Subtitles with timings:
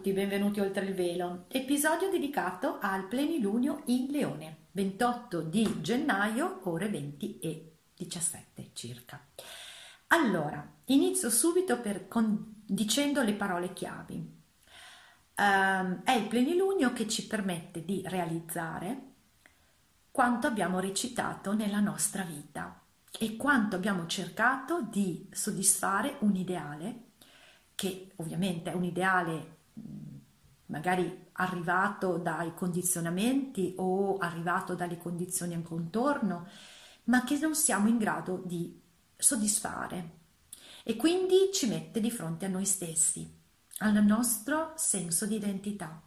[0.00, 6.88] Tutti, benvenuti oltre il velo, episodio dedicato al plenilunio in Leone, 28 di gennaio, ore
[6.88, 9.22] 20 e 17 circa.
[10.06, 14.14] Allora, inizio subito per, con, dicendo le parole chiavi.
[15.36, 19.02] Um, è il plenilunio che ci permette di realizzare
[20.10, 22.80] quanto abbiamo recitato nella nostra vita
[23.18, 27.08] e quanto abbiamo cercato di soddisfare un ideale
[27.74, 29.58] che ovviamente è un ideale
[30.66, 36.46] magari arrivato dai condizionamenti o arrivato dalle condizioni a contorno,
[37.04, 38.80] ma che non siamo in grado di
[39.16, 40.18] soddisfare.
[40.84, 43.28] E quindi ci mette di fronte a noi stessi,
[43.78, 46.00] al nostro senso di identità.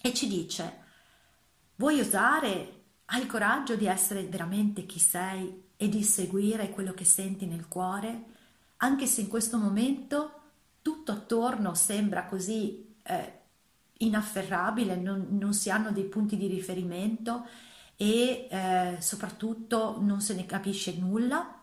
[0.00, 0.86] E ci dice
[1.76, 7.04] vuoi osare, hai il coraggio di essere veramente chi sei e di seguire quello che
[7.04, 8.24] senti nel cuore,
[8.78, 10.32] anche se in questo momento
[10.82, 13.38] tutto attorno sembra così eh,
[13.98, 17.46] inafferrabile, non, non, si hanno dei punti di riferimento
[17.96, 21.62] e eh, soprattutto non se ne capisce nulla.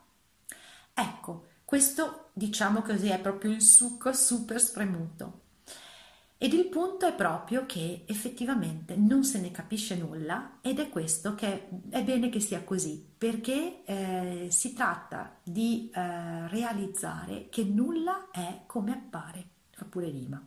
[0.93, 5.43] Ecco, questo diciamo così è proprio il succo super spremuto.
[6.38, 11.33] Ed il punto è proprio che effettivamente non se ne capisce nulla ed è questo
[11.33, 18.27] che è bene che sia così, perché eh, si tratta di eh, realizzare che nulla
[18.31, 20.45] è come appare, fa pure rima.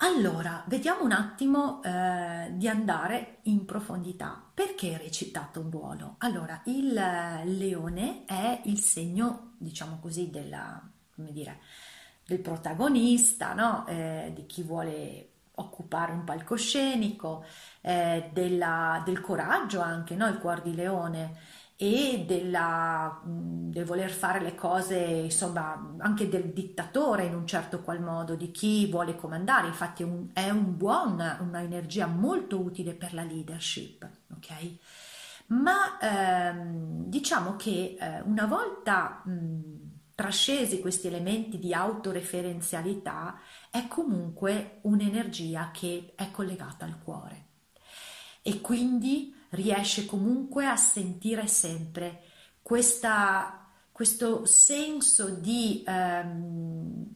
[0.00, 4.42] Allora, vediamo un attimo eh, di andare in profondità.
[4.52, 6.16] Perché è recitato un ruolo?
[6.18, 10.82] Allora, il leone è il segno, diciamo così, della,
[11.14, 11.60] dire,
[12.26, 13.86] del protagonista, no?
[13.86, 17.44] eh, di chi vuole occupare un palcoscenico,
[17.80, 20.26] eh, della, del coraggio anche, no?
[20.26, 21.38] il cuor di leone
[21.76, 28.00] e della, del voler fare le cose, insomma, anche del dittatore in un certo qual
[28.00, 29.66] modo, di chi vuole comandare.
[29.66, 34.76] Infatti un, è un buon, un'energia molto utile per la leadership, ok?
[35.48, 39.86] Ma ehm, diciamo che eh, una volta mh,
[40.16, 43.38] trascesi questi elementi di autoreferenzialità,
[43.70, 47.44] è comunque un'energia che è collegata al cuore
[48.40, 52.22] e quindi riesce comunque a sentire sempre
[52.62, 57.06] questa, questo senso di, um,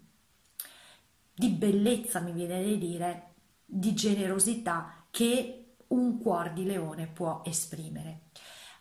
[1.34, 3.32] di bellezza, mi viene da dire,
[3.64, 8.28] di generosità che un cuor di leone può esprimere.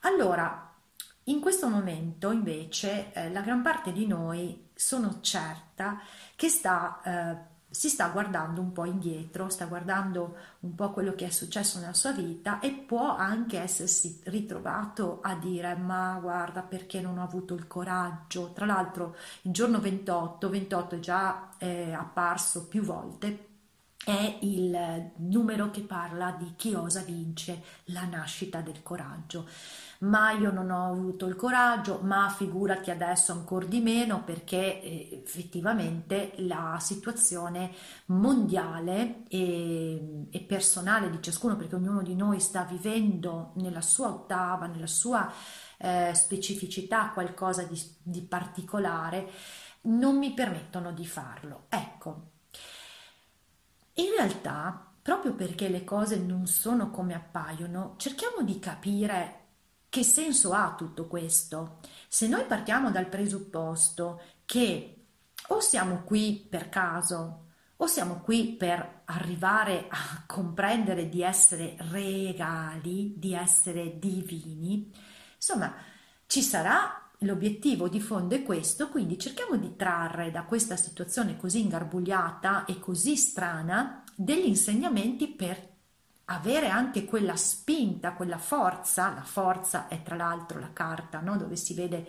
[0.01, 0.69] Allora,
[1.25, 5.99] in questo momento invece eh, la gran parte di noi sono certa
[6.35, 7.37] che sta, eh,
[7.69, 11.93] si sta guardando un po' indietro, sta guardando un po' quello che è successo nella
[11.93, 17.53] sua vita e può anche essersi ritrovato a dire ma guarda perché non ho avuto
[17.53, 18.51] il coraggio.
[18.53, 23.47] Tra l'altro il giorno 28, 28 è già eh, apparso più volte
[24.03, 29.47] è il numero che parla di chi osa vince la nascita del coraggio.
[30.01, 35.21] Ma io non ho avuto il coraggio, ma figurati adesso ancora di meno perché eh,
[35.25, 37.71] effettivamente la situazione
[38.05, 44.67] mondiale e, e, personale di ciascuno, perché ognuno di noi sta vivendo nella sua ottava,
[44.67, 45.29] nella sua
[45.77, 49.29] eh, specificità qualcosa di, di particolare,
[49.81, 51.65] non mi permettono di farlo.
[51.67, 52.27] Ecco,
[53.95, 59.38] in realtà, proprio perché le cose non sono come appaiono, cerchiamo di capire
[59.89, 61.79] che senso ha tutto questo.
[62.07, 64.95] Se noi partiamo dal presupposto che
[65.47, 67.45] o siamo qui per caso
[67.75, 74.91] o siamo qui per arrivare a comprendere di essere regali, di essere divini,
[75.35, 75.73] insomma,
[76.27, 81.59] ci sarà L'obiettivo di fondo è questo, quindi cerchiamo di trarre da questa situazione così
[81.59, 85.68] ingarbugliata e così strana degli insegnamenti per
[86.29, 89.13] avere anche quella spinta, quella forza.
[89.13, 91.37] La forza è tra l'altro la carta, no?
[91.37, 92.07] dove si vede,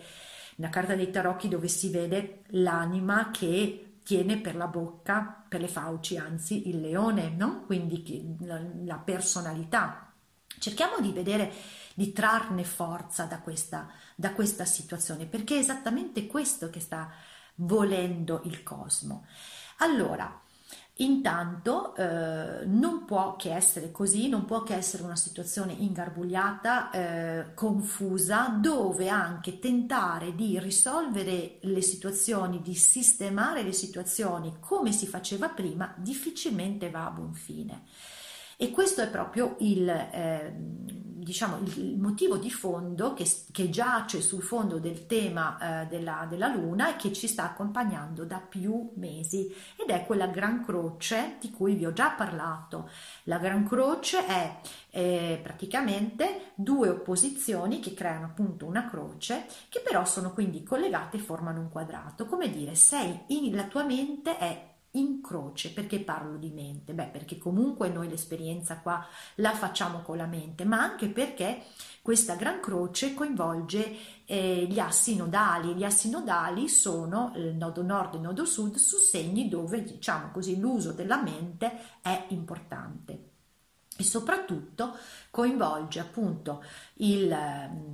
[0.55, 5.67] la carta dei tarocchi dove si vede l'anima che tiene per la bocca, per le
[5.67, 7.63] fauci, anzi il leone, no?
[7.65, 10.13] quindi la, personalità.
[10.59, 11.51] Cerchiamo di vedere
[11.93, 17.09] di trarne forza da questa, da questa situazione, perché è esattamente questo che sta
[17.55, 19.25] volendo il cosmo.
[19.77, 20.41] Allora,
[20.95, 27.53] Intanto eh, non può che essere così, non può che essere una situazione ingarbugliata, eh,
[27.55, 35.49] confusa, dove anche tentare di risolvere le situazioni, di sistemare le situazioni come si faceva
[35.49, 37.83] prima, difficilmente va a buon fine.
[38.61, 44.43] E questo è proprio il, eh, diciamo, il motivo di fondo che, che, giace sul
[44.43, 49.51] fondo del tema eh, della, della, Luna e che ci sta accompagnando da più mesi
[49.75, 52.87] ed è quella Gran Croce di cui vi ho già parlato.
[53.23, 54.59] La Gran Croce è
[54.91, 61.19] eh, praticamente due opposizioni che creano appunto una croce che però sono quindi collegate e
[61.19, 62.27] formano un quadrato.
[62.27, 65.71] Come dire, sei in, la tua mente è in croce.
[65.71, 66.93] Perché parlo di mente?
[66.93, 69.05] Beh, perché comunque noi l'esperienza qua
[69.35, 71.63] la facciamo con la mente, ma anche perché
[72.01, 73.95] questa gran croce coinvolge
[74.25, 75.75] eh, gli assi nodali.
[75.75, 80.31] Gli assi nodali sono il nodo nord e il nodo sud su segni dove, diciamo
[80.31, 83.29] così, l'uso della mente è importante
[84.01, 84.97] e soprattutto
[85.29, 86.63] coinvolge appunto
[86.95, 87.29] il,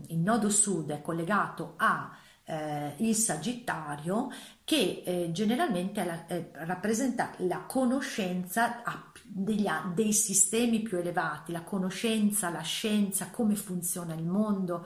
[0.07, 2.15] il nodo sud è collegato a
[2.45, 4.29] eh, Sagittario
[4.67, 8.83] che eh, generalmente la, eh, rappresenta la conoscenza
[9.23, 14.85] degli, dei sistemi più elevati, la conoscenza, la scienza, come funziona il mondo.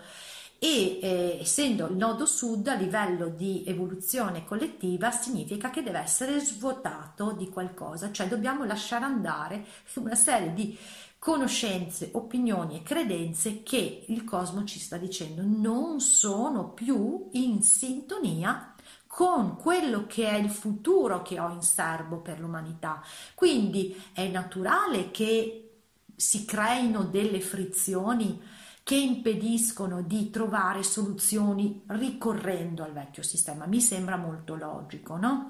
[0.60, 6.38] E eh, essendo il nodo sud a livello di evoluzione collettiva significa che deve essere
[6.38, 10.78] svuotato di qualcosa, cioè dobbiamo lasciare andare una serie di
[11.22, 15.44] conoscenze, opinioni e credenze che il cosmo ci sta dicendo.
[15.44, 18.71] Non sono più in sintonia
[19.12, 23.04] con quello che è il futuro che ho in serbo per l'umanità.
[23.36, 25.82] Quindi è naturale che
[26.16, 28.42] si creino delle frizioni
[28.84, 33.66] che impediscono di trovare soluzioni ricorrendo al vecchio sistema.
[33.66, 35.50] Mi sembra molto logico, no?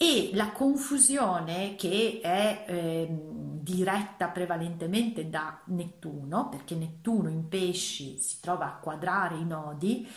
[0.00, 8.38] e la confusione che è eh, diretta prevalentemente da Nettuno, perché Nettuno in pesci si
[8.40, 10.08] trova a quadrare i nodi,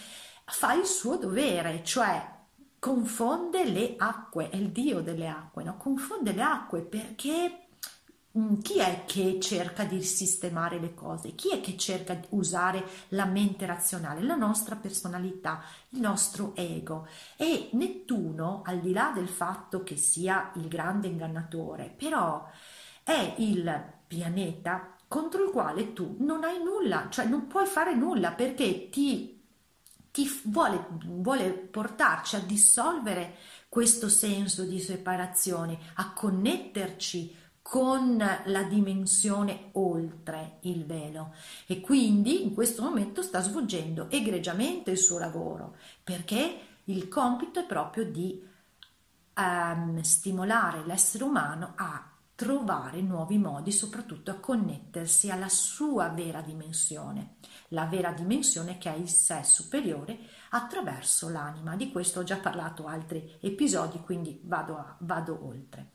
[0.46, 2.40] fa il suo dovere, cioè
[2.82, 5.78] confonde le acque, è il dio delle acque, no?
[5.78, 7.68] confonde le acque perché
[8.38, 11.36] Mm, chi è che cerca di sistemare le cose?
[11.36, 14.22] Chi è che cerca di usare la mente razionale?
[14.22, 17.08] La nostra personalità, il nostro ego.
[17.36, 22.48] E Nettuno, al di là del fatto che sia il grande ingannatore, però
[23.04, 28.32] è il pianeta contro il quale tu non hai nulla, cioè non puoi fare nulla
[28.32, 29.41] perché ti,
[30.12, 33.36] ti vuole, vuole portarci a dissolvere
[33.70, 41.34] questo senso di separazione, a connetterci con la dimensione oltre il velo.
[41.68, 47.66] E quindi in questo momento sta svolgendo egregiamente il suo lavoro perché il compito è
[47.66, 48.44] proprio di
[49.36, 52.11] um, stimolare l'essere umano a
[52.42, 57.36] trovare nuovi modi, soprattutto a connettersi alla sua vera dimensione,
[57.68, 60.18] la vera dimensione che è il sé superiore
[60.50, 61.76] attraverso l'anima.
[61.76, 65.92] Di questo ho già parlato altri episodi, quindi vado, a, vado oltre.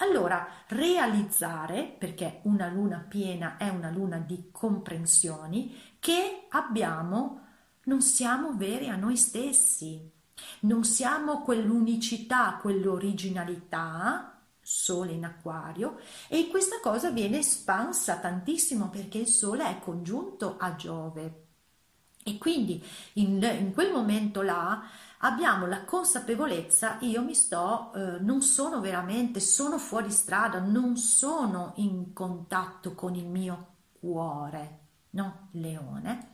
[0.00, 7.40] Allora, realizzare, perché una luna piena è una luna di comprensioni, che abbiamo,
[7.84, 10.12] non siamo veri a noi stessi,
[10.60, 14.35] non siamo quell'unicità, quell'originalità,
[14.66, 20.74] Sole in acquario, e questa cosa viene espansa tantissimo perché il Sole è congiunto a
[20.74, 21.44] Giove.
[22.24, 24.82] E quindi in, in quel momento là
[25.18, 31.74] abbiamo la consapevolezza, io mi sto, eh, non sono veramente, sono fuori strada, non sono
[31.76, 33.66] in contatto con il mio
[34.00, 34.78] cuore,
[35.10, 35.48] no?
[35.52, 36.30] Leone.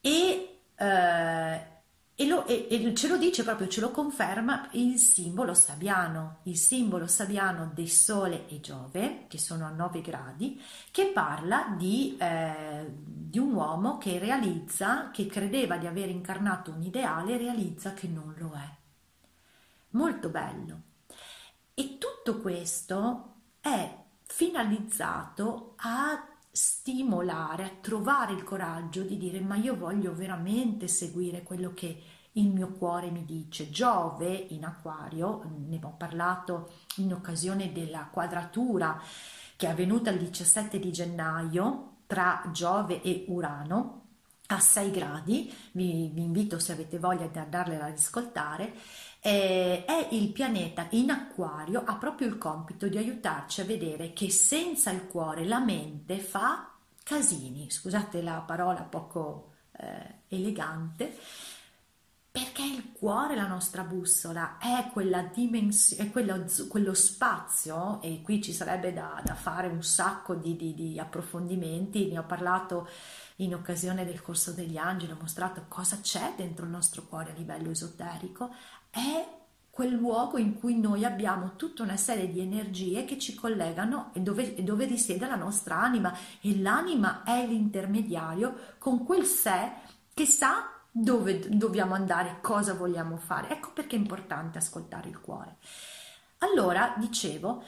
[0.00, 1.79] E eh,
[2.20, 6.58] e, lo, e, e, ce lo dice proprio, ce lo conferma il simbolo sabiano, il
[6.58, 10.60] simbolo sabiano del Sole e Giove, che sono a 9 gradi,
[10.90, 16.82] che parla di, eh, di un uomo che realizza, che credeva di aver incarnato un
[16.82, 18.68] ideale, realizza che non lo è.
[19.92, 20.80] Molto bello.
[21.72, 29.76] E tutto questo è finalizzato a stimolare, a trovare il coraggio di dire ma io
[29.76, 32.02] voglio veramente seguire quello che
[32.32, 33.70] il mio cuore mi dice.
[33.70, 39.00] Giove in acquario, ne ho parlato in occasione della quadratura
[39.56, 43.98] che è avvenuta il 17 di gennaio tra Giove e Urano
[44.46, 48.74] a 6 gradi, vi, vi invito se avete voglia di andarla ad ascoltare,
[49.20, 54.30] eh, è il pianeta in acquario, ha proprio il compito di aiutarci a vedere che
[54.30, 56.70] senza il cuore la mente fa
[57.02, 61.16] casini, scusate la parola poco eh, elegante,
[62.30, 68.52] perché il cuore la nostra bussola, è, quella dimens- quello, quello, spazio, e qui ci
[68.52, 72.88] sarebbe da, da fare un sacco di, di, di, approfondimenti, ne ho parlato
[73.36, 77.34] in occasione del corso degli angeli, ho mostrato cosa c'è dentro il nostro cuore a
[77.34, 78.54] livello esoterico,
[78.90, 79.38] è
[79.70, 84.20] quel luogo in cui noi abbiamo tutta una serie di energie che ci collegano e
[84.20, 89.72] dove, dove risiede la nostra anima e l'anima è l'intermediario con quel sé
[90.12, 93.50] che sa dove dobbiamo andare, cosa vogliamo fare.
[93.50, 95.56] Ecco perché è importante ascoltare il cuore.
[96.38, 97.62] Allora, dicevo,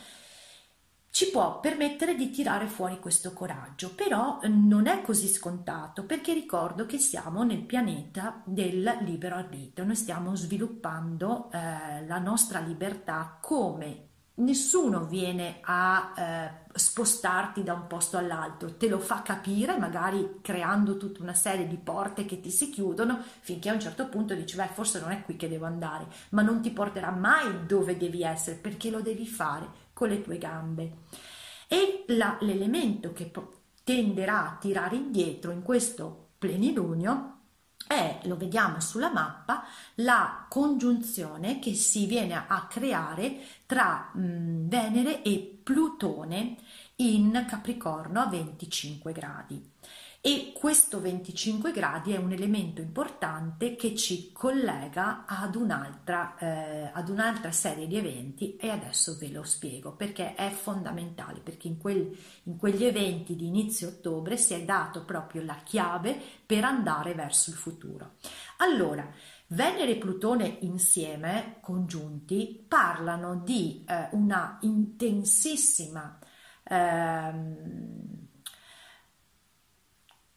[1.12, 6.86] ci può permettere di tirare fuori questo coraggio, però non è così scontato perché ricordo
[6.86, 14.11] che siamo nel pianeta del libero arbitrio, noi stiamo sviluppando eh, la nostra libertà come
[14.36, 20.96] nessuno viene a eh, spostarti da un posto all'altro, te lo fa capire, magari creando
[20.96, 24.56] tutta una serie di porte che ti si chiudono, finché a un certo punto dici,
[24.56, 28.22] beh, forse non è qui che devo andare, ma non ti porterà mai dove devi
[28.22, 30.92] essere, perché lo devi fare con le tue gambe.
[31.68, 33.30] E la, l'elemento che
[33.84, 37.31] tenderà a tirare indietro in questo plenilunio
[37.92, 39.64] è, lo vediamo sulla mappa,
[39.96, 46.56] la congiunzione che si viene a creare tra mh, Venere e Plutone
[46.96, 49.71] in Capricorno a 25 gradi
[50.24, 57.08] e questo 25 gradi è un elemento importante che ci collega ad un'altra, eh, ad
[57.08, 62.16] un'altra serie di eventi e adesso ve lo spiego perché è fondamentale perché in, quel,
[62.44, 67.50] in quegli eventi di inizio ottobre si è dato proprio la chiave per andare verso
[67.50, 68.12] il futuro.
[68.58, 69.12] Allora,
[69.48, 76.16] Venere e Plutone insieme, congiunti, parlano di eh, una intensissima
[76.62, 78.21] ehm,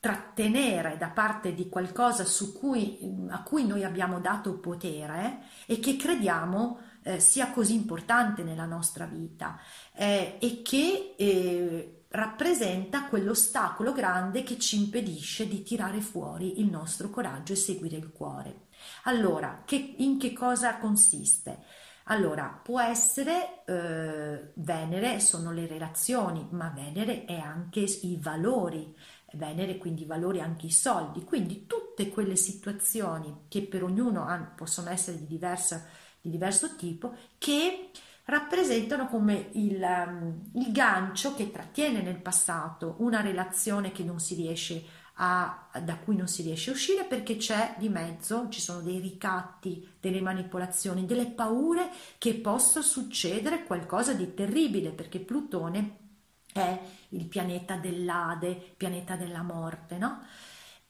[0.05, 6.77] trattenere da parte di qualcosa cui, a cui noi abbiamo dato potere e che crediamo
[7.01, 9.59] eh, sia così importante nella nostra vita
[9.95, 17.09] eh, e che eh, rappresenta quell'ostacolo grande che ci impedisce di tirare fuori il nostro
[17.09, 18.67] coraggio e seguire il cuore.
[19.05, 21.63] Allora, che, in che cosa consiste?
[22.07, 28.95] Allora, può essere eh, Venere, sono le relazioni, ma Venere è anche i valori,
[29.35, 34.89] Venere, quindi i valori anche i soldi, quindi tutte quelle situazioni che per ognuno possono
[34.89, 35.85] essere di, diversa,
[36.21, 37.89] di diverso tipo, che
[38.25, 44.33] rappresentano come il, um, il, gancio che trattiene nel passato una relazione che non si
[44.35, 44.83] riesce
[45.17, 48.99] a, da cui non si riesce a uscire perché c'è di mezzo, ci sono dei
[48.99, 56.03] ricatti, delle manipolazioni, delle paure che possa succedere qualcosa di terribile perché Plutone
[56.55, 60.21] è il pianeta dell'Ade, pianeta della morte, no?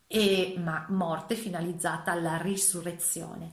[0.06, 3.52] E, ma morte finalizzata alla risurrezione.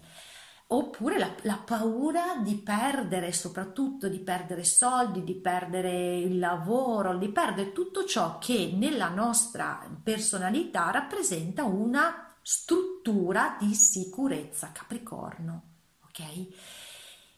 [0.67, 7.31] Oppure la, la, paura di perdere, soprattutto di perdere soldi, di perdere il lavoro, di
[7.31, 15.63] perdere tutto ciò che nella nostra personalità rappresenta una struttura di sicurezza Capricorno.
[16.05, 16.82] Ok?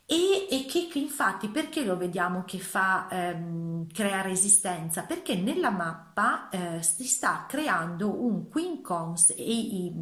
[0.07, 5.03] E, e che, infatti perché lo vediamo che fa ehm, crea resistenza?
[5.05, 9.93] Perché nella mappa eh, si sta creando un quincons e i,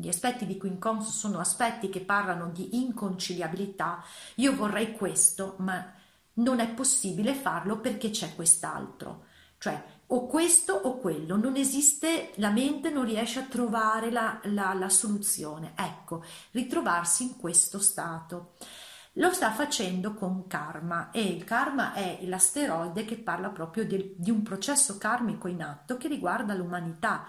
[0.00, 4.02] gli aspetti di quincons sono aspetti che parlano di inconciliabilità.
[4.36, 5.92] Io vorrei questo, ma
[6.34, 9.26] non è possibile farlo perché c'è quest'altro.
[9.58, 14.72] Cioè, o questo o quello, non esiste, la mente non riesce a trovare la, la,
[14.74, 15.74] la soluzione.
[15.76, 18.54] Ecco, ritrovarsi in questo stato.
[19.18, 24.30] Lo sta facendo con karma e il karma è l'asteroide che parla proprio di, di
[24.30, 27.26] un processo karmico in atto che riguarda l'umanità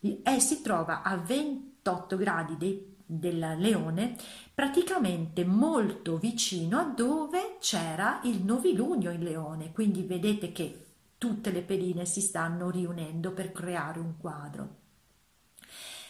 [0.00, 4.16] e si trova a 28 gradi dei, del leone,
[4.54, 9.72] praticamente molto vicino a dove c'era il novilunio in leone.
[9.72, 14.76] Quindi vedete che tutte le pedine si stanno riunendo per creare un quadro.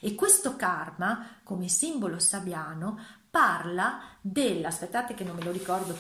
[0.00, 2.98] E questo karma, come simbolo sabbiano,
[3.30, 5.96] parla della, aspettate che non me lo ricordo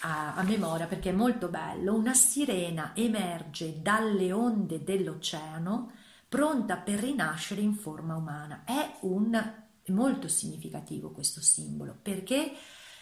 [0.00, 5.92] a, a, memoria perché è molto bello, una sirena emerge dalle onde dell'oceano
[6.28, 8.62] pronta per rinascere in forma umana.
[8.64, 12.52] È un molto significativo questo simbolo perché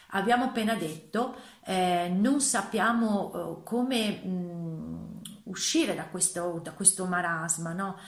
[0.09, 7.73] abbiamo appena detto eh, non sappiamo eh, come mh, uscire da questo, da questo marasma,
[7.73, 7.99] no?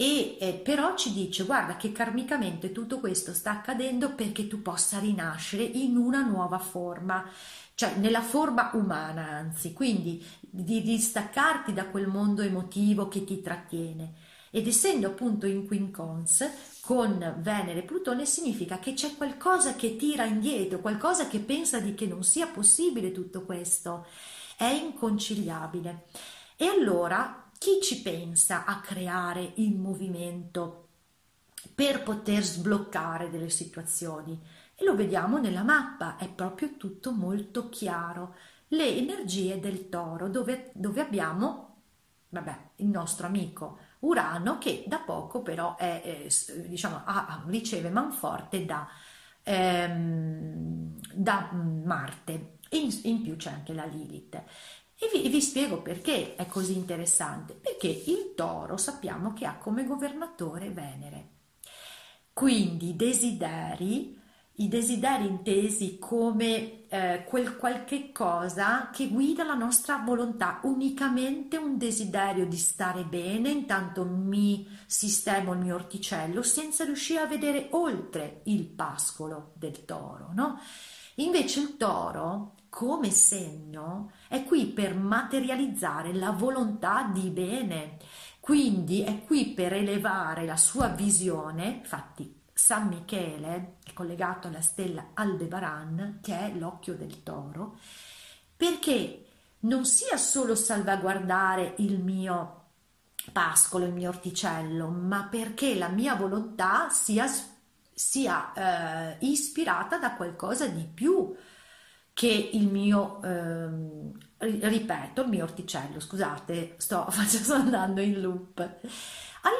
[0.00, 4.98] E eh, però ci dice guarda che karmicamente tutto questo sta accadendo perché tu possa
[4.98, 7.28] rinascere in una nuova forma
[7.74, 14.14] cioè nella forma umana anzi quindi di distaccarti da quel mondo emotivo che ti trattiene
[14.48, 16.48] ed essendo appunto in quincons
[16.80, 21.94] con Venere e Plutone significa che c'è qualcosa che tira indietro, qualcosa che pensa di
[21.94, 24.06] che non sia possibile tutto questo,
[24.56, 26.06] è inconciliabile.
[26.56, 30.88] E allora chi ci pensa a creare il movimento
[31.74, 34.40] per poter sbloccare delle situazioni?
[34.74, 38.34] E lo vediamo nella mappa, è proprio tutto molto chiaro.
[38.68, 41.82] Le energie del toro, dove, dove abbiamo
[42.30, 46.28] vabbè, il nostro amico Urano che da poco però è, è,
[46.66, 48.88] diciamo, ha, riceve manforte da,
[49.42, 52.56] ehm, da Marte.
[52.70, 54.42] In, in, più c'è anche la Lilith.
[55.02, 57.54] E vi, vi spiego perché è così interessante.
[57.54, 61.28] Perché il toro sappiamo che ha come governatore Venere.
[62.32, 64.18] Quindi desideri
[64.60, 71.78] i desideri intesi come eh, quel qualche cosa che guida la nostra volontà, unicamente un
[71.78, 78.42] desiderio di stare bene, intanto mi sistemo il mio orticello senza riuscire a vedere oltre
[78.44, 80.60] il pascolo del toro, no?
[81.16, 87.98] Invece il toro, come segno, è qui per materializzare la volontà di bene,
[88.38, 95.10] quindi è qui per elevare la sua visione, infatti San Michele è collegato alla stella
[95.14, 97.78] Aldebaran, che è l'occhio del toro,
[98.56, 99.26] perché
[99.60, 102.56] non sia solo salvaguardare il mio
[103.32, 107.26] pascolo, il mio orticello, ma perché la mia volontà sia,
[107.92, 111.34] sia eh, ispirata da qualcosa di più
[112.20, 118.78] che il mio, eh, ripeto, il mio orticello, scusate, sto, sto andando in loop.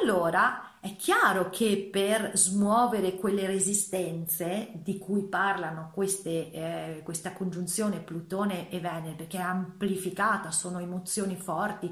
[0.03, 7.99] Allora è chiaro che per smuovere quelle resistenze di cui parlano queste, eh, questa congiunzione
[7.99, 11.91] Plutone e Venere, perché è amplificata, sono emozioni forti,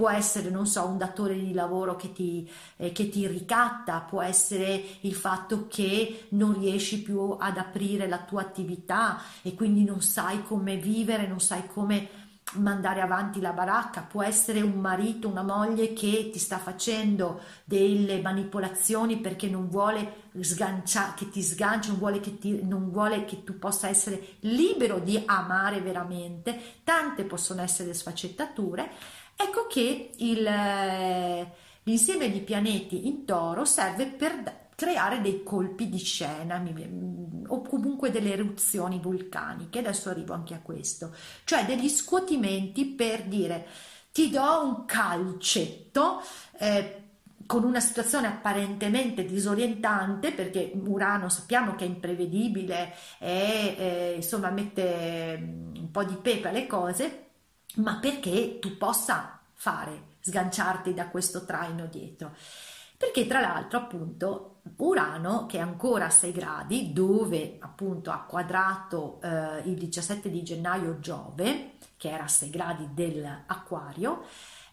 [0.00, 4.22] può essere, non so, un datore di lavoro che ti, eh, che ti ricatta, può
[4.22, 10.00] essere il fatto che non riesci più ad aprire la tua attività e quindi non
[10.00, 12.08] sai come vivere, non sai come
[12.54, 18.22] mandare avanti la baracca, può essere un marito, una moglie che ti sta facendo delle
[18.22, 23.44] manipolazioni perché non vuole sganciare, che ti sganci, non vuole che, ti, non vuole che
[23.44, 28.90] tu possa essere libero di amare veramente, tante possono essere sfaccettature,
[29.42, 31.52] ecco che il, eh,
[31.84, 36.62] l'insieme di pianeti in toro serve per creare dei colpi di scena
[37.48, 43.66] o comunque delle eruzioni vulcaniche, adesso arrivo anche a questo, cioè degli scuotimenti per dire
[44.12, 46.22] ti do un calcetto
[46.58, 47.00] eh,
[47.46, 55.36] con una situazione apparentemente disorientante perché Urano sappiamo che è imprevedibile e eh, insomma mette
[55.36, 57.29] mm, un po' di pepe alle cose,
[57.76, 62.34] ma perché tu possa fare, sganciarti da questo traino dietro?
[62.96, 69.20] Perché tra l'altro appunto Urano che è ancora a 6 gradi dove appunto ha quadrato
[69.22, 74.24] eh, il 17 di gennaio Giove che era a 6 gradi dell'acquario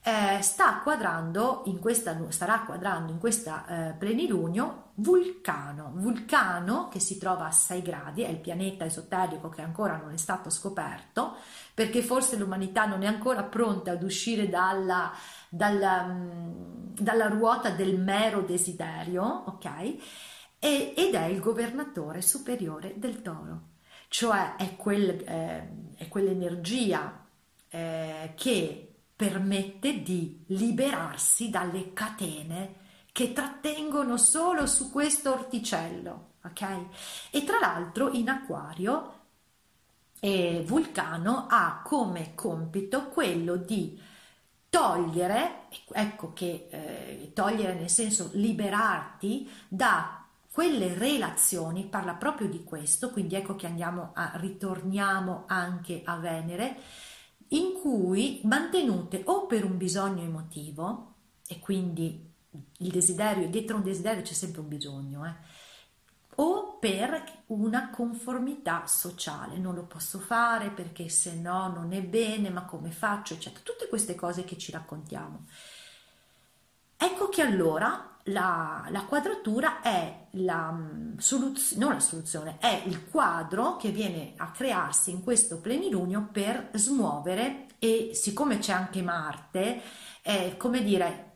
[0.07, 7.17] eh, sta quadrando in questa, starà quadrando in questa eh, plenilunio Vulcano, Vulcano che si
[7.17, 11.35] trova a 6 gradi, è il pianeta esoterico che ancora non è stato scoperto,
[11.73, 15.11] perché forse l'umanità non è ancora pronta ad uscire dalla,
[15.49, 19.65] dalla, mm, dalla ruota del mero desiderio, ok?
[20.57, 23.61] E, ed è il governatore superiore del toro,
[24.07, 27.25] cioè è, quel, eh, è quell'energia
[27.67, 28.87] eh, che
[29.17, 36.86] permette di liberarsi dalle catene che trattengono solo su questo orticello, ok?
[37.32, 39.13] E tra l'altro in acquario
[40.19, 43.99] eh, Vulcano ha come compito quello di
[44.69, 53.10] togliere, ecco che eh, togliere nel senso liberarti da quelle relazioni, parla proprio di questo,
[53.10, 56.82] quindi ecco che andiamo a ritorniamo anche a Venere,
[57.49, 61.13] in cui mantenute o per un bisogno emotivo,
[61.47, 62.25] e quindi
[62.79, 65.33] il desiderio, dietro un desiderio c'è sempre un bisogno, eh?
[66.39, 72.49] o per una conformità sociale, non lo posso fare perché se no non è bene,
[72.49, 75.45] ma come faccio, eccetera, tutte queste cose che ci raccontiamo.
[76.97, 83.09] Ecco che allora la, la quadratura è la mm, soluzione, non la soluzione, è il
[83.09, 89.81] quadro che viene a crearsi in questo plenilunio per smuovere e siccome c'è anche Marte,
[90.21, 91.33] è come dire,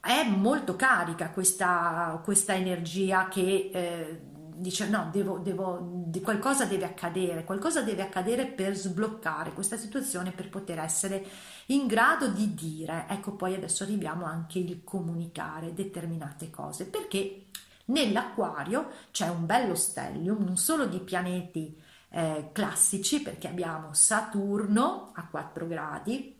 [0.00, 4.20] è molto carica questa, questa energia che eh,
[4.56, 10.48] dice no, devo, devo, qualcosa deve accadere, qualcosa deve accadere per sbloccare questa situazione, per
[10.48, 11.24] poter essere
[11.66, 17.46] in grado di dire, ecco poi adesso arriviamo anche il comunicare determinate cose, perché
[17.86, 21.78] Nell'acquario c'è un bello stellium, non solo di pianeti
[22.10, 26.34] eh, classici, perché abbiamo Saturno a 4 gradi,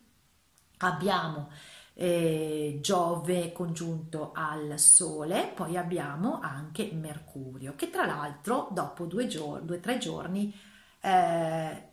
[0.79, 1.51] abbiamo
[1.95, 9.81] eh, Giove congiunto al Sole, poi abbiamo anche Mercurio, che tra l'altro dopo due o
[9.81, 10.53] tre giorni
[11.01, 11.89] eh,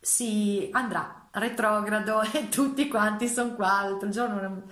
[0.00, 3.82] si andrà retrogrado e tutti quanti sono qua.
[3.82, 4.62] L'altro giorno una,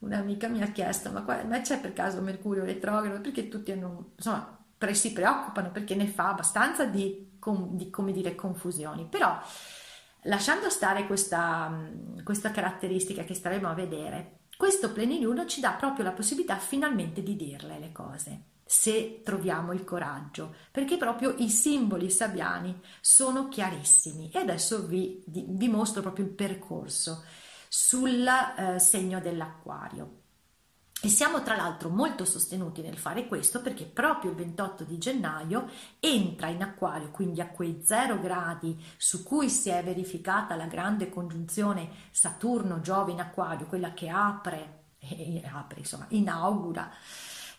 [0.00, 3.20] un'amica mi ha chiesto: ma, qua, ma c'è per caso Mercurio retrogrado?
[3.20, 7.38] Perché tutti hanno, insomma, pre, si preoccupano perché ne fa abbastanza di,
[7.70, 9.06] di come dire, confusioni.
[9.06, 9.38] Però
[10.22, 11.88] lasciando stare questa,
[12.22, 17.36] questa caratteristica che staremo a vedere, questo plenilunio ci dà proprio la possibilità finalmente di
[17.36, 24.40] dirle le cose se troviamo il coraggio, perché proprio i simboli sabbiani sono chiarissimi e
[24.40, 27.22] adesso vi, vi mostro proprio il percorso
[27.68, 30.22] sul eh, segno dell'acquario.
[31.02, 35.68] E siamo tra l'altro molto sostenuti nel fare questo perché proprio il 28 di gennaio
[36.00, 41.10] entra in acquario, quindi a quei 0 gradi su cui si è verificata la grande
[41.10, 46.90] congiunzione Saturno-Giove in acquario, quella che apre, eh, apre insomma, inaugura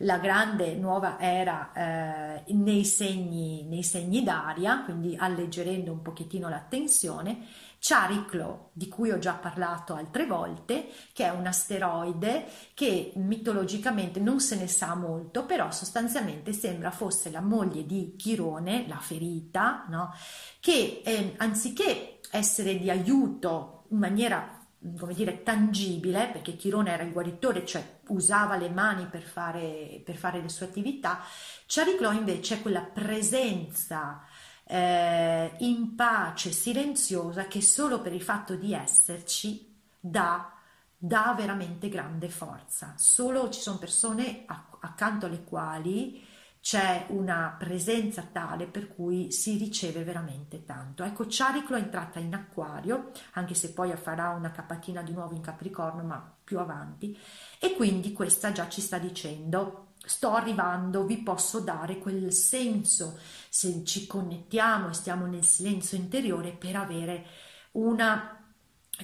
[0.02, 6.60] la grande nuova era eh, nei, segni, nei segni d'aria, quindi alleggerendo un pochettino la
[6.60, 7.46] tensione,
[7.80, 14.40] Chariclo, di cui ho già parlato altre volte, che è un asteroide che mitologicamente non
[14.40, 20.14] se ne sa molto, però sostanzialmente sembra fosse la moglie di Chirone, la ferita, no?
[20.60, 24.58] che eh, anziché essere di aiuto in maniera
[24.98, 30.16] come dire, tangibile, perché Chirone era il guaritore, cioè usava le mani per fare, per
[30.16, 31.20] fare le sue attività,
[31.66, 34.24] Chariclo invece è quella presenza
[34.68, 40.54] eh, in pace, silenziosa, che solo per il fatto di esserci dà,
[40.98, 42.94] dà veramente grande forza.
[42.98, 44.44] Solo ci sono persone
[44.80, 46.26] accanto alle quali
[46.60, 51.04] c'è una presenza tale per cui si riceve veramente tanto.
[51.04, 55.42] Ecco, Ciariclo è entrata in acquario, anche se poi farà una capatina di nuovo in
[55.42, 57.18] Capricorno, ma più avanti,
[57.58, 63.84] e quindi questa già ci sta dicendo sto arrivando, vi posso dare quel senso, se
[63.84, 67.26] ci connettiamo e stiamo nel silenzio interiore, per avere
[67.72, 68.44] una,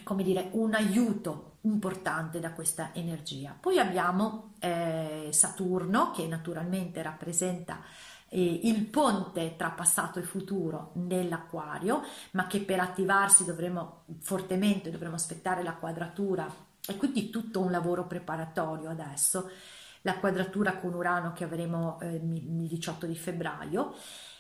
[0.04, 3.56] come dire, un aiuto importante da questa energia.
[3.60, 7.82] Poi abbiamo eh, Saturno che naturalmente rappresenta
[8.30, 15.16] eh, il ponte tra passato e futuro nell'acquario, ma che per attivarsi dovremo fortemente dovremo
[15.16, 16.52] aspettare la quadratura
[16.86, 19.50] e quindi tutto un lavoro preparatorio adesso,
[20.04, 23.94] la quadratura con Urano che avremo eh, il 18 di febbraio.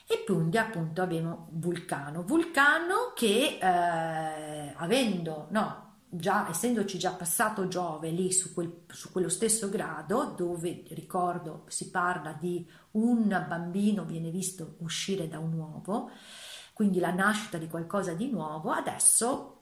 [0.05, 8.09] E quindi appunto abbiamo Vulcano, Vulcano che eh, avendo no già essendoci già passato Giove
[8.09, 14.29] lì su, quel, su, quello stesso grado, dove ricordo si parla di un bambino viene
[14.29, 16.11] visto uscire da un uovo,
[16.73, 19.61] quindi la nascita di qualcosa di nuovo, adesso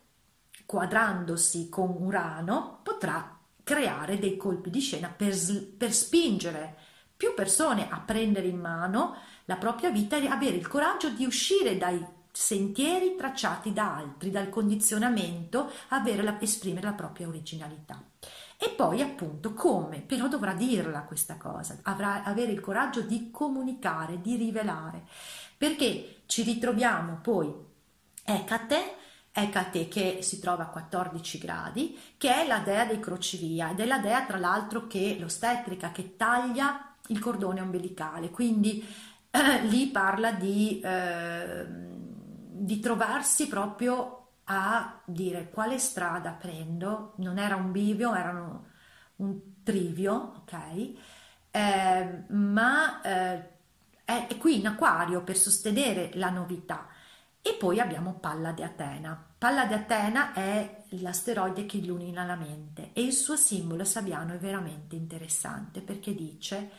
[0.66, 5.36] quadrandosi con Urano potrà creare dei colpi di scena per,
[5.78, 6.76] per spingere
[7.16, 11.78] più persone a prendere in mano la propria vita e avere il coraggio di uscire
[11.78, 18.02] dai sentieri tracciati da altri, dal condizionamento, avere la, esprimere la propria originalità.
[18.58, 24.22] E poi appunto come, però dovrà dirla questa cosa, avrà avere il coraggio di comunicare,
[24.22, 25.04] di rivelare,
[25.58, 27.70] perché ci ritroviamo poi
[28.24, 28.96] Ecate,
[29.34, 33.86] Ecate che si trova a 14 gradi, che è la dea dei crocevia ed è
[33.86, 38.86] la dea tra l'altro che l'ostetrica che taglia il cordone ombelicale, quindi
[39.32, 40.80] eh, lì parla di...
[40.82, 42.00] Eh,
[42.62, 48.62] di trovarsi proprio a dire quale strada prendo, non era un bivio, era
[49.16, 50.92] un trivio, ok?
[51.50, 53.50] Eh, ma eh,
[54.06, 56.88] è, è qui in acquario per sostenere la novità.
[57.44, 59.34] E poi abbiamo Palla di Atena.
[59.38, 64.38] Palla di Atena è l'asteroide che illumina la mente e il suo simbolo sabiano è
[64.38, 66.70] veramente interessante perché dice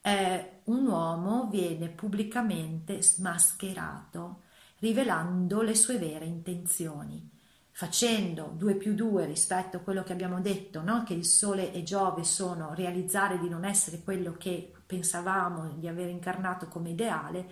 [0.00, 4.42] eh, un uomo viene pubblicamente smascherato
[4.78, 7.28] rivelando le sue vere intenzioni,
[7.72, 11.02] facendo 2 più 2 rispetto a quello che abbiamo detto, no?
[11.02, 16.08] che il Sole e Giove sono realizzare di non essere quello che pensavamo di aver
[16.08, 17.50] incarnato come ideale,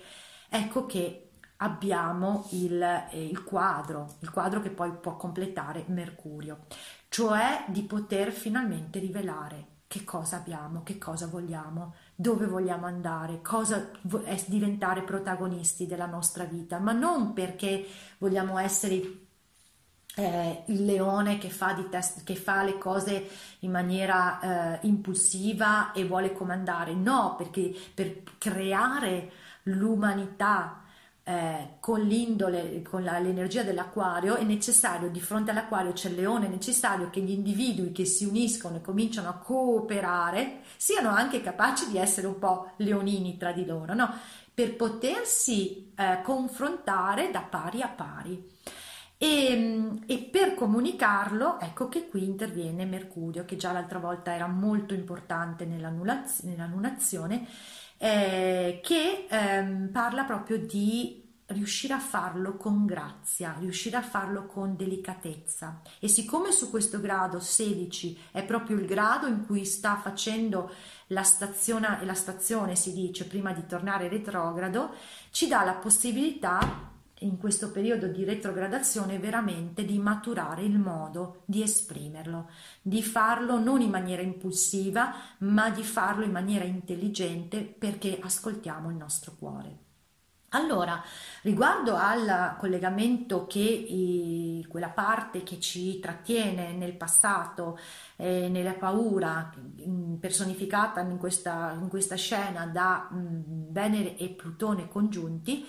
[0.48, 1.25] ecco che
[1.58, 6.66] abbiamo il, eh, il quadro, il quadro che poi può completare Mercurio,
[7.08, 13.90] cioè di poter finalmente rivelare che cosa abbiamo, che cosa vogliamo, dove vogliamo andare, cosa
[14.24, 17.86] è diventare protagonisti della nostra vita, ma non perché
[18.18, 19.24] vogliamo essere
[20.16, 23.28] eh, il leone che fa, test, che fa, le cose
[23.60, 29.30] in maniera eh, impulsiva e vuole comandare, no, perché per creare
[29.64, 30.82] l'umanità
[31.28, 36.46] eh, con l'indole, con la, l'energia dell'acquario, è necessario, di fronte all'acquario c'è il leone,
[36.46, 41.90] è necessario che gli individui che si uniscono e cominciano a cooperare siano anche capaci
[41.90, 44.08] di essere un po' leonini tra di loro, no?
[44.54, 48.54] per potersi eh, confrontare da pari a pari.
[49.18, 54.94] E, e, per comunicarlo, ecco che qui interviene Mercurio, che già l'altra volta era molto
[54.94, 57.48] importante nell'annunazione,
[57.98, 64.74] eh, che ehm, parla proprio di riuscire a farlo con grazia, riuscire a farlo con
[64.74, 65.80] delicatezza.
[66.00, 70.72] E siccome su questo grado 16 è proprio il grado in cui sta facendo
[71.08, 74.94] la stazione, la stazione si dice prima di tornare retrogrado,
[75.30, 81.62] ci dà la possibilità in questo periodo di retrogradazione veramente di maturare il modo di
[81.62, 82.50] esprimerlo,
[82.82, 88.96] di farlo non in maniera impulsiva, ma di farlo in maniera intelligente perché ascoltiamo il
[88.96, 89.84] nostro cuore.
[90.50, 91.02] Allora,
[91.42, 97.78] riguardo al collegamento che eh, quella parte che ci trattiene nel passato,
[98.16, 99.52] eh, nella paura,
[100.20, 105.66] personificata in questa, in questa scena da mh, Venere e Plutone congiunti,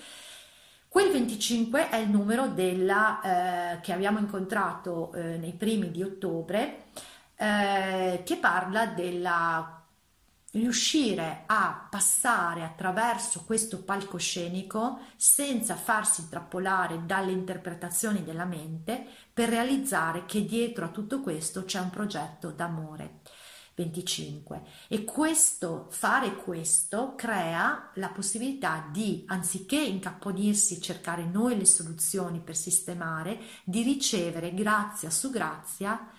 [0.90, 6.86] Quel 25 è il numero della, eh, che abbiamo incontrato eh, nei primi di ottobre,
[7.36, 9.78] eh, che parla della
[10.52, 20.26] riuscire a passare attraverso questo palcoscenico senza farsi intrappolare dalle interpretazioni della mente per realizzare
[20.26, 23.20] che dietro a tutto questo c'è un progetto d'amore.
[23.78, 32.40] 25 e questo fare questo crea la possibilità di anziché incapponirsi cercare noi le soluzioni
[32.40, 36.10] per sistemare di ricevere grazia su grazia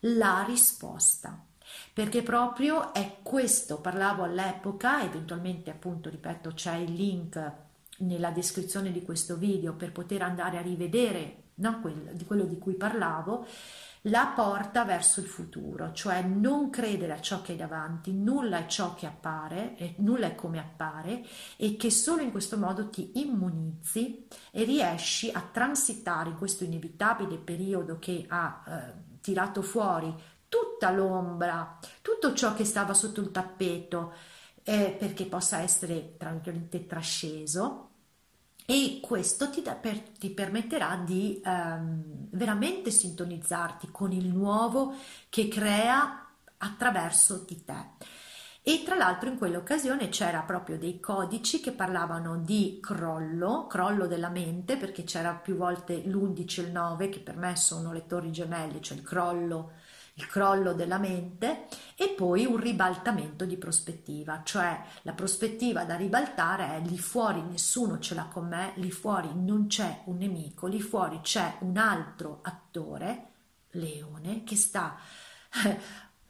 [0.00, 1.42] la risposta.
[1.92, 3.80] Perché proprio è questo.
[3.80, 7.52] Parlavo all'epoca eventualmente appunto ripeto c'è il link
[7.98, 12.58] nella descrizione di questo video per poter andare a rivedere no, quel, di quello di
[12.58, 13.46] cui parlavo
[14.02, 18.66] la porta verso il futuro, cioè non credere a ciò che è davanti, nulla è
[18.66, 21.24] ciò che appare, nulla è come appare
[21.56, 27.38] e che solo in questo modo ti immunizzi e riesci a transitare in questo inevitabile
[27.38, 30.14] periodo che ha eh, tirato fuori
[30.48, 34.14] tutta l'ombra, tutto ciò che stava sotto il tappeto
[34.62, 37.87] eh, perché possa essere tranquillamente trasceso
[38.70, 42.02] e questo ti, da, per, ti permetterà di um,
[42.32, 44.94] veramente sintonizzarti con il nuovo
[45.30, 46.26] che crea
[46.58, 47.86] attraverso di te.
[48.60, 54.28] E tra l'altro in quell'occasione c'era proprio dei codici che parlavano di crollo, crollo della
[54.28, 58.30] mente, perché c'era più volte l'11 e il 9 che per me sono le torri
[58.30, 59.72] gemelle, cioè il crollo
[60.18, 66.76] il crollo della mente e poi un ribaltamento di prospettiva, cioè la prospettiva da ribaltare
[66.76, 70.80] è lì fuori nessuno ce l'ha con me, lì fuori non c'è un nemico, lì
[70.80, 73.26] fuori c'è un altro attore,
[73.70, 74.96] Leone, che sta
[75.64, 75.78] eh,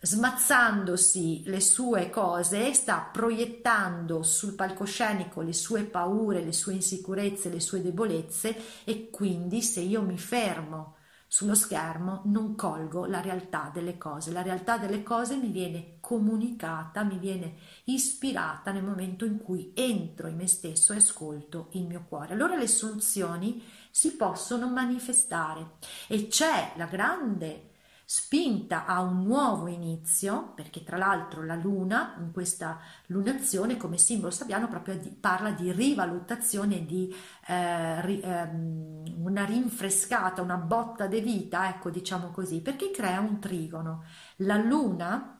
[0.00, 7.60] smazzandosi le sue cose, sta proiettando sul palcoscenico le sue paure, le sue insicurezze, le
[7.60, 10.96] sue debolezze e quindi se io mi fermo
[11.30, 14.32] sullo schermo non colgo la realtà delle cose.
[14.32, 20.26] La realtà delle cose mi viene comunicata, mi viene ispirata nel momento in cui entro
[20.26, 22.32] in me stesso e ascolto il mio cuore.
[22.32, 25.72] Allora le soluzioni si possono manifestare
[26.06, 27.67] e c'è la grande
[28.10, 34.30] spinta a un nuovo inizio, perché tra l'altro la luna in questa lunazione come simbolo
[34.30, 37.14] sabbiano proprio di, parla di rivalutazione, di
[37.46, 43.40] eh, ri, ehm, una rinfrescata, una botta di vita, ecco diciamo così, perché crea un
[43.40, 44.04] trigono.
[44.36, 45.37] La luna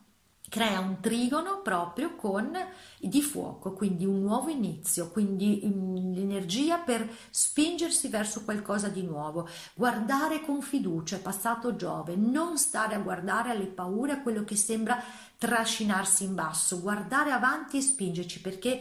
[0.49, 2.57] crea un trigono proprio con
[2.99, 9.49] di fuoco, quindi un nuovo inizio, quindi mm, l'energia per spingersi verso qualcosa di nuovo,
[9.75, 15.03] guardare con fiducia, passato Giove, non stare a guardare alle paure, a quello che sembra
[15.37, 18.81] trascinarsi in basso, guardare avanti e spingerci perché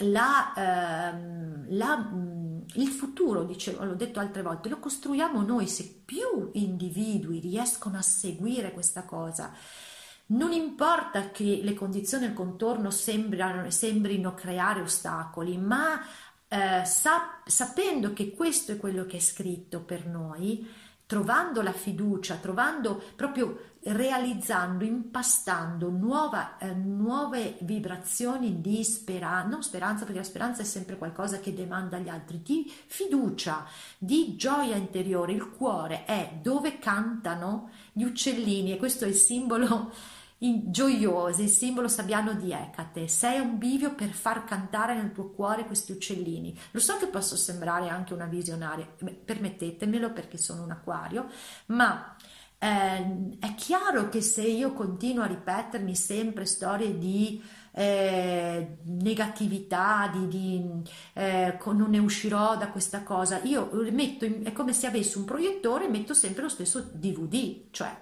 [0.00, 6.02] la, ehm, la, mm, il futuro, dicevo, l'ho detto altre volte, lo costruiamo noi se
[6.04, 9.52] più individui riescono a seguire questa cosa
[10.30, 16.00] non importa che le condizioni al contorno sembrano, sembrino creare ostacoli, ma
[16.48, 20.68] eh, sa, sapendo che questo è quello che è scritto per noi,
[21.06, 30.04] trovando la fiducia, trovando proprio realizzando, impastando nuova, eh, nuove vibrazioni di speranza, non speranza
[30.04, 33.66] perché la speranza è sempre qualcosa che demanda agli altri, di fiducia,
[33.98, 35.32] di gioia interiore.
[35.32, 39.92] Il cuore è dove cantano gli uccellini e questo è il simbolo
[40.70, 43.08] gioioso, il simbolo sabbiano di Ecate.
[43.08, 46.58] Sei un bivio per far cantare nel tuo cuore questi uccellini.
[46.70, 51.26] Lo so che posso sembrare anche una visionaria, permettetemelo perché sono un acquario,
[51.66, 52.16] ma
[52.58, 60.28] eh, è chiaro che se io continuo a ripetermi sempre storie di eh, negatività, di,
[60.28, 65.18] di eh, non ne uscirò da questa cosa, io metto, in, è come se avessi
[65.18, 67.94] un proiettore metto sempre lo stesso DVD, cioè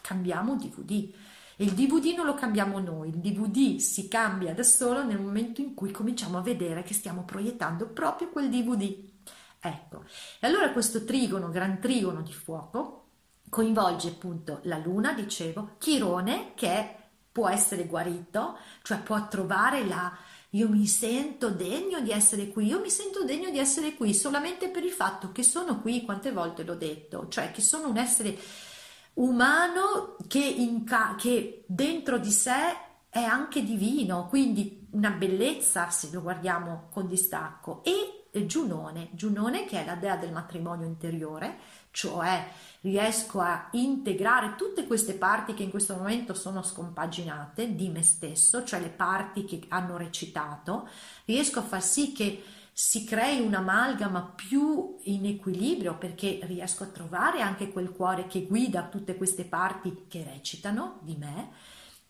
[0.00, 1.12] cambiamo DVD.
[1.56, 5.74] Il DVD non lo cambiamo noi, il DVD si cambia da solo nel momento in
[5.74, 9.12] cui cominciamo a vedere che stiamo proiettando proprio quel DVD.
[9.60, 10.04] Ecco,
[10.40, 13.06] e allora questo trigono, gran trigono di fuoco,
[13.48, 16.96] coinvolge appunto la luna, dicevo, Chirone che
[17.30, 20.16] può essere guarito, cioè può trovare la
[20.54, 24.68] io mi sento degno di essere qui, io mi sento degno di essere qui solamente
[24.68, 28.38] per il fatto che sono qui, quante volte l'ho detto, cioè che sono un essere
[29.14, 30.84] umano che, in,
[31.16, 32.76] che dentro di sé
[33.08, 37.82] è anche divino, quindi una bellezza se lo guardiamo con distacco.
[37.84, 41.56] E Giunone, Giunone che è la dea del matrimonio interiore,
[41.92, 42.44] cioè
[42.80, 48.64] riesco a integrare tutte queste parti che in questo momento sono scompaginate di me stesso,
[48.64, 50.88] cioè le parti che hanno recitato,
[51.26, 52.42] riesco a far sì che
[52.76, 58.88] si crei un'amalgama più in equilibrio perché riesco a trovare anche quel cuore che guida
[58.88, 61.50] tutte queste parti che recitano di me,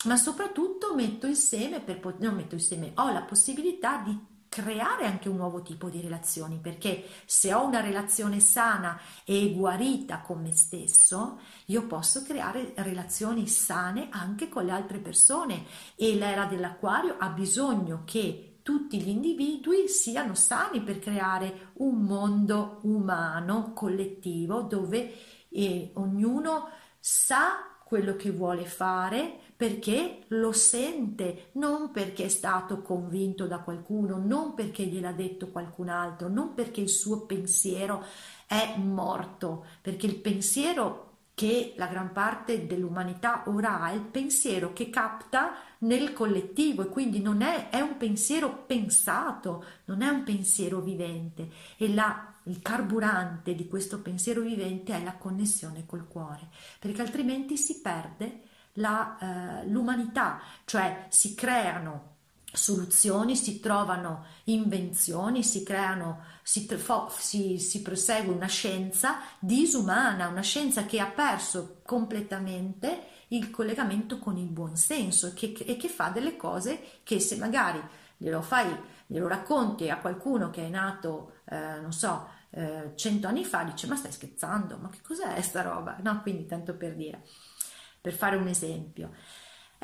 [0.06, 5.36] ma soprattutto metto insieme, per, non metto insieme, ho la possibilità di creare anche un
[5.36, 11.40] nuovo tipo di relazioni, perché se ho una relazione sana e guarita con me stesso,
[11.66, 18.02] io posso creare relazioni sane anche con le altre persone e l'era dell'acquario ha bisogno
[18.06, 25.12] che tutti gli individui siano sani per creare un mondo umano collettivo dove
[25.50, 33.46] eh, ognuno sa quello che vuole fare perché lo sente, non perché è stato convinto
[33.46, 38.02] da qualcuno, non perché gliel'ha detto qualcun altro, non perché il suo pensiero
[38.46, 44.72] è morto, perché il pensiero che la gran parte dell'umanità ora ha è il pensiero
[44.72, 45.52] che capta
[45.84, 51.48] nel collettivo e quindi non è, è un pensiero pensato, non è un pensiero vivente.
[51.76, 57.56] E la il carburante di questo pensiero vivente è la connessione col cuore, perché altrimenti
[57.56, 58.42] si perde
[58.74, 62.12] la, eh, l'umanità, cioè si creano
[62.52, 66.68] soluzioni, si trovano invenzioni, si creano, si,
[67.18, 74.36] si, si, prosegue una scienza disumana, una scienza che ha perso completamente il collegamento con
[74.36, 77.80] il buon senso e che, e che fa delle cose che se magari
[78.16, 78.74] glielo fai,
[79.06, 83.86] glielo racconti a qualcuno che è nato, eh, non so, eh, cento anni fa, dice
[83.86, 85.96] ma stai scherzando, ma che cos'è sta roba?
[86.02, 87.22] No, quindi tanto per dire
[88.00, 89.12] per fare un esempio.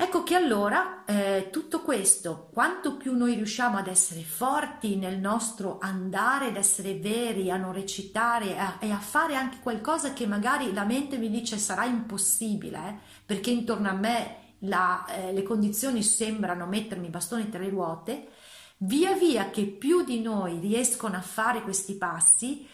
[0.03, 5.77] Ecco che allora eh, tutto questo, quanto più noi riusciamo ad essere forti nel nostro
[5.79, 10.73] andare, ad essere veri, a non recitare a, e a fare anche qualcosa che magari
[10.73, 16.01] la mente mi dice sarà impossibile, eh, perché intorno a me la, eh, le condizioni
[16.01, 18.29] sembrano mettermi bastoni tra le ruote,
[18.77, 22.67] via via che più di noi riescono a fare questi passi,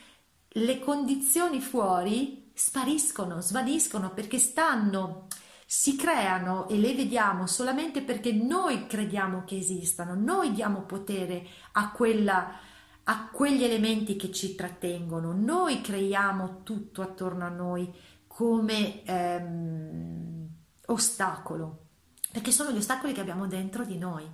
[0.48, 5.27] le condizioni fuori spariscono, svaniscono perché stanno,
[5.70, 11.92] si creano e le vediamo solamente perché noi crediamo che esistano, noi diamo potere a
[11.92, 12.60] quella
[13.10, 17.94] a quegli elementi che ci trattengono, noi creiamo tutto attorno a noi
[18.28, 20.48] come ehm,
[20.88, 21.86] ostacolo,
[22.32, 24.26] perché sono gli ostacoli che abbiamo dentro di noi.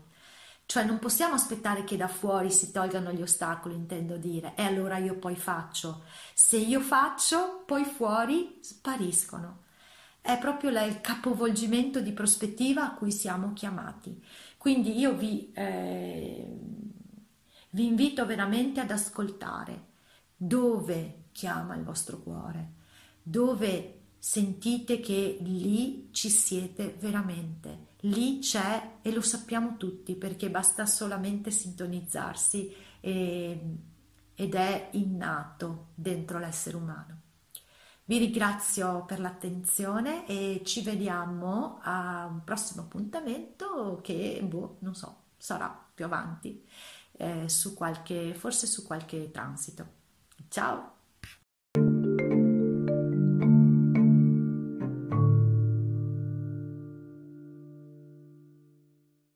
[0.65, 4.97] Cioè non possiamo aspettare che da fuori si tolgano gli ostacoli, intendo dire, e allora
[4.97, 6.03] io poi faccio.
[6.33, 9.62] Se io faccio, poi fuori spariscono.
[10.23, 14.23] È proprio il capovolgimento di prospettiva a cui siamo chiamati.
[14.57, 16.47] Quindi io vi, eh,
[17.71, 19.87] vi invito veramente ad ascoltare
[20.37, 22.71] dove chiama il vostro cuore,
[23.21, 30.85] dove sentite che lì ci siete veramente lì c'è e lo sappiamo tutti perché basta
[30.85, 33.75] solamente sintonizzarsi e,
[34.33, 37.21] ed è innato dentro l'essere umano.
[38.13, 45.23] Vi ringrazio per l'attenzione e ci vediamo a un prossimo appuntamento che, boh, non so,
[45.35, 46.63] sarà più avanti,
[47.13, 49.87] eh, su qualche, forse su qualche transito.
[50.47, 50.92] Ciao!